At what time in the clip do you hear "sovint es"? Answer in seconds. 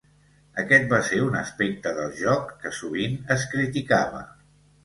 2.81-3.47